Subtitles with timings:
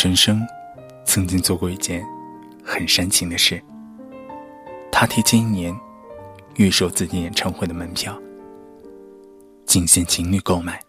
[0.00, 0.46] 陈升
[1.04, 2.06] 曾经做过一件
[2.64, 3.60] 很煽情的事，
[4.92, 5.76] 他提前一年
[6.54, 8.16] 预售自己演唱会的门票，
[9.66, 10.80] 仅限情侣购买，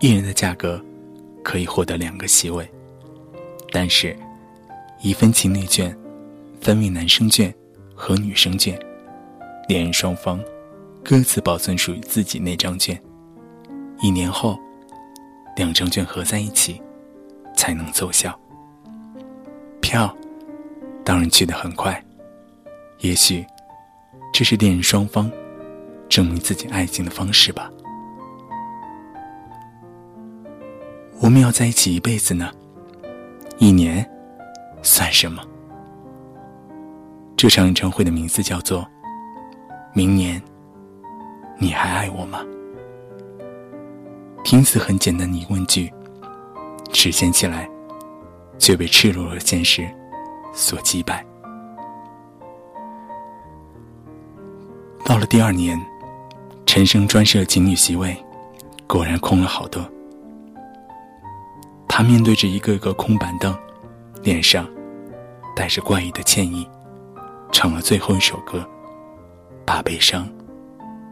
[0.00, 0.84] 一人的价格
[1.42, 2.70] 可以获得两个席位，
[3.70, 4.14] 但是，
[5.00, 5.98] 一份情侣券
[6.60, 7.50] 分为男生券
[7.94, 8.78] 和女生券，
[9.66, 10.38] 恋人双方
[11.02, 13.02] 各自保存属于自己那张券，
[14.02, 14.60] 一年后，
[15.56, 16.78] 两张券合在一起。
[17.62, 18.36] 才能奏效。
[19.80, 20.12] 票
[21.04, 22.04] 当然去得很快，
[22.98, 23.46] 也许
[24.32, 25.30] 这是恋人双方
[26.08, 27.70] 证明自己爱情的方式吧。
[31.20, 32.50] 我们要在一起一辈子呢，
[33.58, 34.04] 一年
[34.82, 35.40] 算什么？
[37.36, 38.80] 这场演唱会的名字叫做
[39.94, 40.42] 《明年
[41.58, 42.40] 你还爱我吗》。
[44.42, 45.92] 听似很简单的疑问句。
[46.92, 47.68] 实现起来，
[48.58, 49.88] 却被赤裸裸的现实
[50.52, 51.24] 所击败。
[55.04, 55.80] 到了第二年，
[56.64, 58.16] 陈升专设情侣席位，
[58.86, 59.84] 果然空了好多。
[61.88, 63.56] 他面对着一个个空板凳，
[64.22, 64.66] 脸上
[65.56, 66.66] 带着怪异的歉意，
[67.50, 68.66] 唱了最后一首歌，
[69.66, 70.28] 把悲伤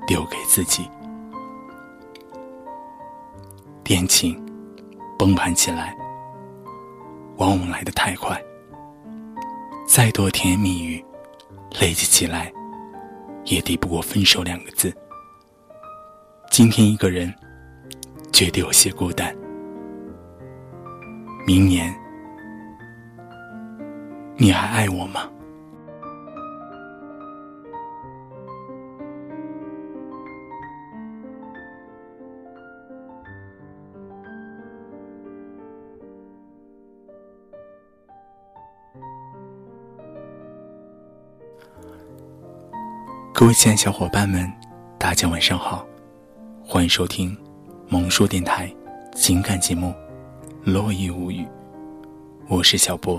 [0.07, 0.89] 留给自己。
[3.85, 4.50] 恋情。
[5.21, 5.95] 崩盘起来，
[7.37, 8.43] 往往来得太快。
[9.87, 11.05] 再多甜言蜜语，
[11.79, 12.51] 累积起来，
[13.45, 14.91] 也抵不过分手两个字。
[16.51, 17.31] 今天一个人，
[18.33, 19.37] 觉得有些孤单。
[21.47, 21.95] 明年，
[24.39, 25.29] 你还爱我吗？
[43.41, 44.53] 各位亲爱的小伙伴们，
[44.99, 45.83] 大家晚上好，
[46.63, 47.35] 欢迎收听
[47.89, 48.71] 萌叔电台
[49.15, 49.95] 情感节目
[50.71, 51.43] 《落叶无语》，
[52.49, 53.19] 我是小波。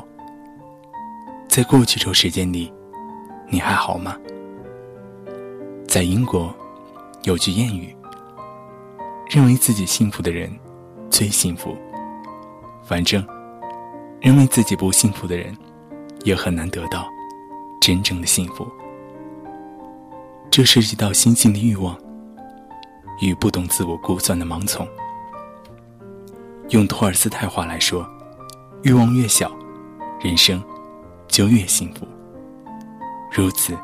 [1.47, 2.71] 在过去周时间里，
[3.49, 4.15] 你还好吗？
[5.87, 6.55] 在英国，
[7.23, 7.95] 有句谚语：
[9.27, 10.55] 认为自己幸福的人
[11.09, 11.75] 最幸福。
[12.83, 13.25] 反正，
[14.19, 15.57] 认为自己不幸福的人，
[16.23, 17.07] 也很难得到
[17.81, 18.71] 真正的幸福。
[20.51, 21.97] 这涉及到心性的欲望
[23.21, 24.85] 与不懂自我估算的盲从。
[26.69, 28.05] 用托尔斯泰话来说，
[28.83, 29.49] 欲望越小，
[30.19, 30.61] 人生
[31.25, 32.05] 就越幸福。
[33.31, 33.77] 如此，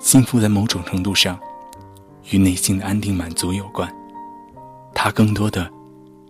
[0.00, 1.38] 幸福在某种程度上
[2.32, 3.88] 与内心的安定满足有关，
[4.92, 5.70] 它更多的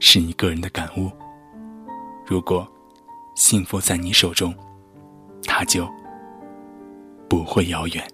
[0.01, 1.11] 是你个人的感悟。
[2.27, 2.67] 如果
[3.35, 4.55] 幸福在你手中，
[5.45, 5.89] 它就
[7.27, 8.07] 不会遥远。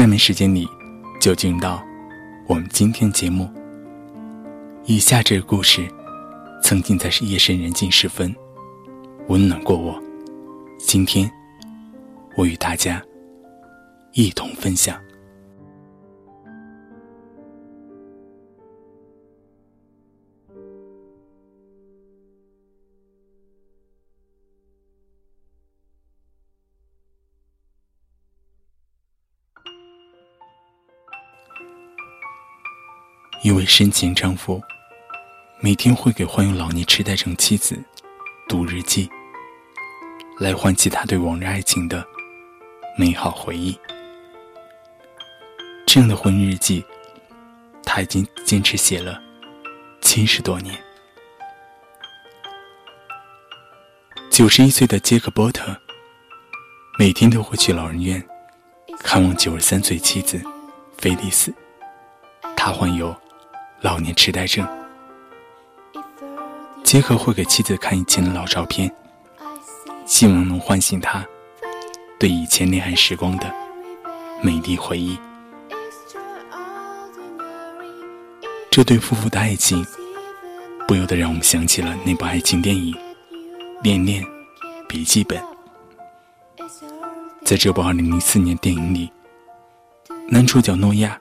[0.00, 0.66] 下面时间里，
[1.20, 1.84] 就进入到
[2.46, 3.46] 我们今天节目。
[4.86, 5.86] 以下这个故事，
[6.62, 8.34] 曾经在夜深人静时分，
[9.28, 10.02] 温暖过我。
[10.78, 11.30] 今天，
[12.34, 13.02] 我与大家
[14.14, 14.98] 一同分享。
[33.50, 34.62] 一位深情丈夫，
[35.58, 37.76] 每天会给患有老年痴呆症妻子
[38.48, 39.10] 读日记，
[40.38, 42.06] 来唤起他对往日爱情的
[42.96, 43.76] 美好回忆。
[45.84, 46.84] 这样的婚姻日记，
[47.82, 49.20] 他已经坚持写了
[50.00, 50.80] 七十多年。
[54.30, 55.76] 九十一岁的杰克波特，
[57.00, 58.24] 每天都会去老人院
[59.00, 60.40] 看望九十三岁妻子
[60.98, 61.52] 菲利斯，
[62.56, 63.12] 他患有。
[63.82, 64.68] 老年痴呆症，
[66.84, 68.94] 杰克会给妻子看以前的老照片，
[70.04, 71.26] 希望能唤醒他
[72.18, 73.50] 对以前恋爱时光的
[74.42, 75.18] 美丽回忆。
[78.70, 79.82] 这对夫妇的爱情，
[80.86, 82.94] 不由得让我们想起了那部爱情电影
[83.82, 84.22] 《恋恋
[84.86, 85.42] 笔记本》。
[87.46, 89.10] 在这部2004年电影里，
[90.28, 91.18] 男主角诺亚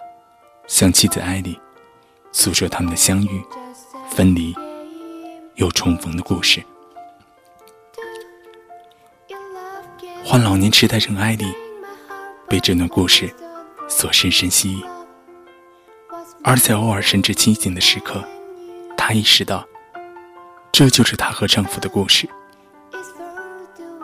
[0.68, 1.58] 向妻子艾莉。
[2.32, 3.44] 诉说他们的相遇、
[4.10, 4.56] 分离
[5.56, 6.64] 又重逢的故事。
[10.24, 11.46] 患老年痴呆症艾丽
[12.48, 13.34] 被这段故事
[13.88, 14.84] 所深深吸引。
[16.44, 18.24] 而在偶尔神志清醒的时刻，
[18.96, 19.66] 她意识到，
[20.72, 22.30] 这就是她和丈夫的故事。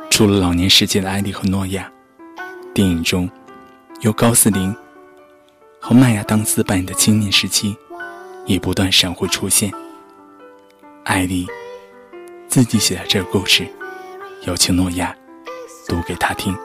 [0.10, 1.92] 除了老年世界的艾丽和诺亚，
[2.74, 3.30] 电影中
[4.02, 4.76] 由高斯林
[5.80, 7.78] 和麦亚当斯扮演的青年时期，
[8.46, 9.72] 也不断闪回出现。
[11.04, 11.48] 艾丽
[12.48, 13.68] 自己写的这个故事，
[14.48, 15.16] 邀请诺亚
[15.88, 16.56] 读给他听，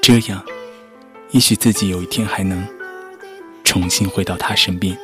[0.00, 0.42] 这样，
[1.30, 2.66] 也许自己有一天还能
[3.64, 4.96] 重新回到他身边。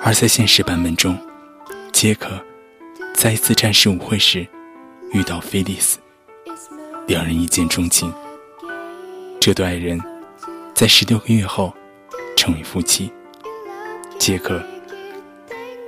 [0.00, 1.18] 而在现实版本中，
[1.92, 2.42] 杰克。
[3.14, 4.46] 在一次战士舞会时，
[5.10, 5.98] 遇到菲利斯，
[7.08, 8.14] 两人一见钟情。
[9.40, 10.00] 这对爱人，
[10.78, 11.74] 在十六个月后
[12.36, 13.12] 成为夫妻。
[14.16, 14.62] 杰克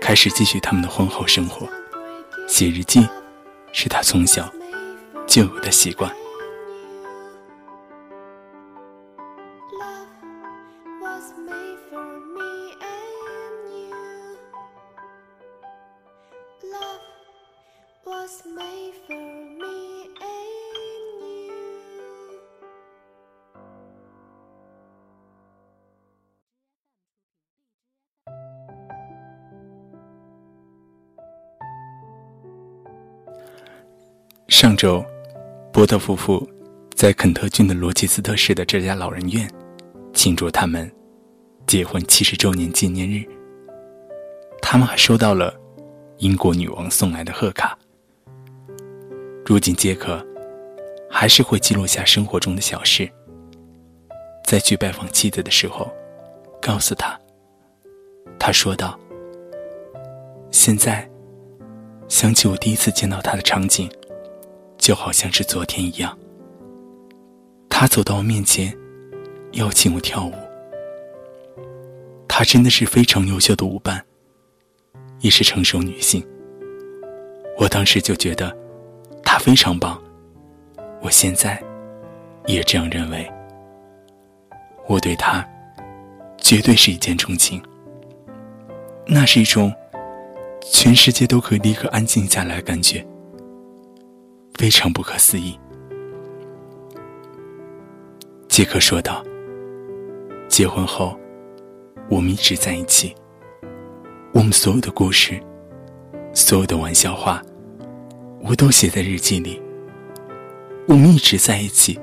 [0.01, 1.69] 开始继续他们的婚后生活，
[2.49, 3.07] 写日记
[3.73, 4.53] 是他从小
[5.29, 6.13] 就有的习惯。
[34.61, 35.03] 上周，
[35.73, 36.47] 波特夫妇
[36.95, 39.51] 在肯特郡的罗切斯特市的这家老人院
[40.13, 40.93] 庆祝他们
[41.67, 43.25] 结婚七十周年纪念日。
[44.61, 45.59] 他们还收到了
[46.19, 47.75] 英国女王送来的贺卡。
[49.47, 50.23] 如今，杰克
[51.09, 53.11] 还是会记录下生活中的小事，
[54.45, 55.91] 在去拜访妻子的时候，
[56.61, 57.19] 告诉他。
[58.39, 59.01] 他说道
[60.53, 61.11] ：“现在
[62.09, 63.91] 想起我第一次见到他的场景。”
[64.81, 66.19] 就好像是昨天一样，
[67.69, 68.75] 他走到我面前，
[69.53, 70.33] 邀请我跳舞。
[72.27, 74.03] 她真的是非常优秀的舞伴，
[75.21, 76.27] 也是成熟女性。
[77.59, 78.57] 我当时就觉得
[79.23, 80.03] 她非常棒，
[81.03, 81.63] 我现在
[82.47, 83.31] 也这样认为。
[84.89, 85.47] 我对她
[86.39, 87.63] 绝对是一见钟情，
[89.07, 89.71] 那是一种
[90.73, 93.07] 全世界都可以立刻安静下来的感觉。
[94.61, 95.59] 非常不可思议，
[98.47, 99.25] 杰克说道。
[100.51, 101.19] 结婚后，
[102.11, 103.17] 我们一直在一起。
[104.35, 105.41] 我们所有的故事，
[106.35, 107.43] 所有的玩笑话，
[108.43, 109.59] 我都写在日记里。
[110.87, 111.99] 我们一直在一起，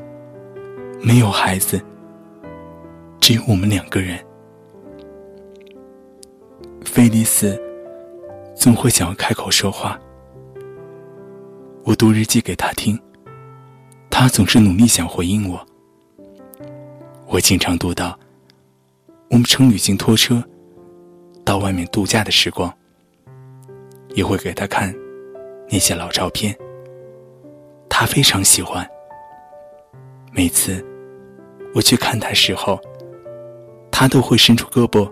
[0.99, 1.79] 没有孩子，
[3.21, 4.17] 只有我们两个人。
[6.83, 7.55] 菲利斯
[8.55, 9.99] 总会想要开口说话。
[11.87, 12.99] 我读日记给他听，
[14.09, 15.65] 他总是努力想回应我。
[17.27, 18.19] 我经常读到
[19.29, 20.43] 我们乘旅行拖车
[21.45, 22.69] 到外面度假的时光，
[24.15, 24.93] 也会给他看
[25.69, 26.53] 那些老照片。
[27.87, 28.85] 他非常喜欢。
[30.33, 30.85] 每次
[31.73, 32.77] 我去看他时候，
[33.89, 35.09] 他都会伸出胳膊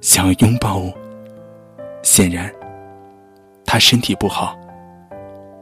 [0.00, 0.94] 想要拥抱我。
[2.04, 2.48] 显然，
[3.66, 4.56] 他身体不好。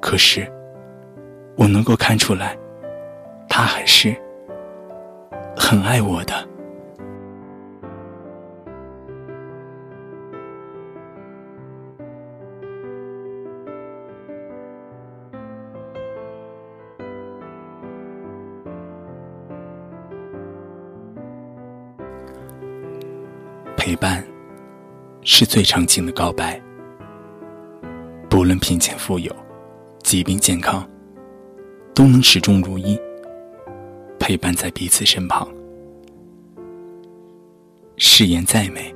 [0.00, 0.50] 可是，
[1.57, 2.59] 我能够看出来，
[3.49, 4.16] 他还是
[5.57, 6.49] 很爱我的。
[23.76, 24.25] 陪伴
[25.23, 26.61] 是最长情的告白，
[28.28, 29.35] 不论贫贱富有。
[30.11, 30.85] 疾病健康，
[31.95, 32.99] 都能始终如一，
[34.19, 35.49] 陪伴在彼此身旁。
[37.97, 38.93] 誓言再美，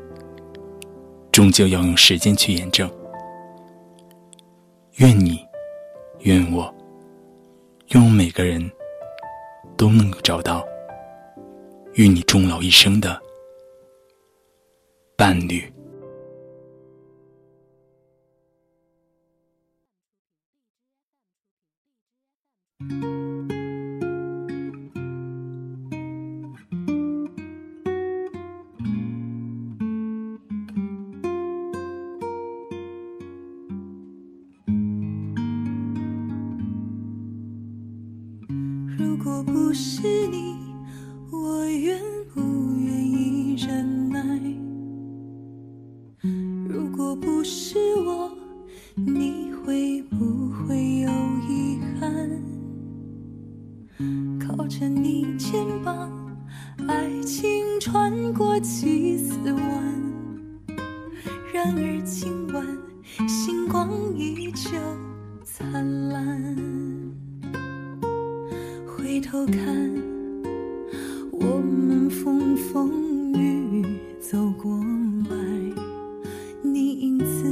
[1.31, 2.91] 终究要用时间去验证。
[4.97, 5.39] 愿你，
[6.23, 6.75] 愿我，
[7.91, 8.69] 愿我每个人
[9.77, 10.65] 都能够找到
[11.93, 13.23] 与你终老一生的
[15.15, 15.74] 伴侣。
[38.97, 40.64] 如果不是你，
[61.55, 62.67] 然而今晚
[63.29, 64.71] 星光依旧
[65.45, 66.45] 灿烂。
[68.85, 69.55] 回头看，
[71.31, 73.87] 我们风风雨雨
[74.19, 74.77] 走过
[75.31, 75.37] 来，
[76.61, 77.45] 你影子，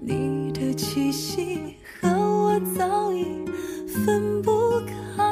[0.00, 3.44] 你的气息和我早已
[3.86, 5.22] 分不开。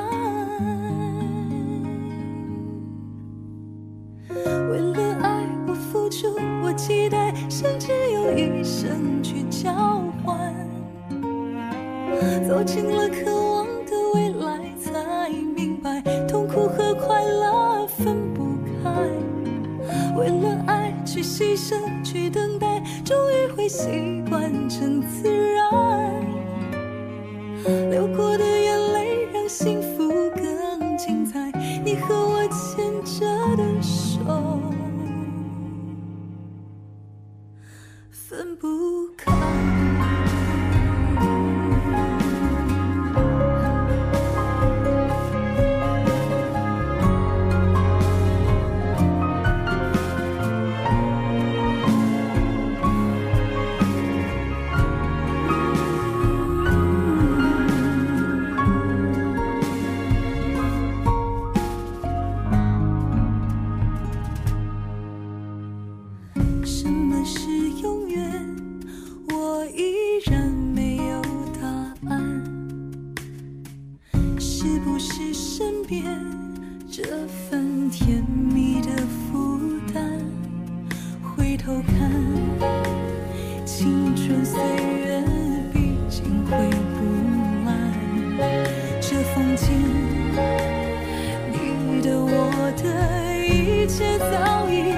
[4.71, 5.06] 为了
[8.37, 9.73] 一生去交
[10.23, 10.55] 换。
[12.47, 18.45] 走进了渴望的未来，才明白痛苦和快乐分不
[18.83, 18.91] 开。
[20.17, 25.65] 为了爱去牺牲，去等待，终于会习惯成自然。
[27.91, 31.51] 流过的眼泪让幸福更精彩，
[31.85, 32.47] 你和我
[83.79, 85.23] 青春岁月
[85.71, 86.57] 毕竟回
[86.97, 87.05] 不
[87.69, 88.41] 来。
[89.03, 89.67] 这风景，
[91.53, 92.85] 你的我的
[93.45, 94.95] 一切早已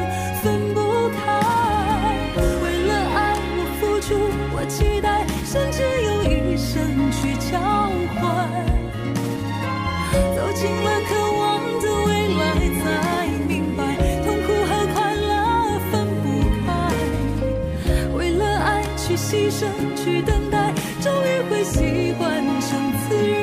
[19.28, 23.37] 牺牲，去等待，终于会习惯成自然。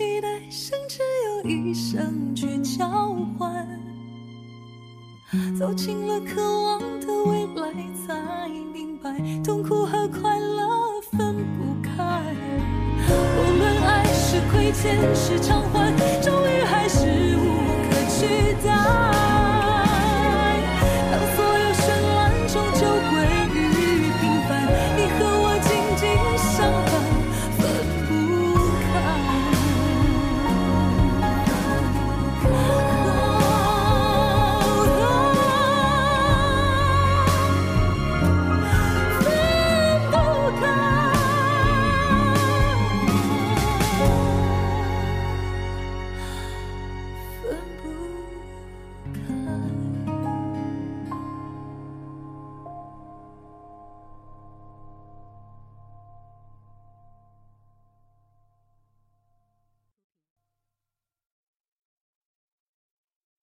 [0.00, 1.00] 期待，甚至
[1.44, 2.88] 用一生去交
[3.38, 3.68] 换。
[5.58, 7.70] 走进了渴望的未来，
[8.06, 9.14] 才明白
[9.44, 10.66] 痛苦和快乐
[11.12, 12.34] 分不开。
[13.10, 17.44] 无论爱是亏欠是偿还，终于还是无
[17.90, 19.29] 可取代。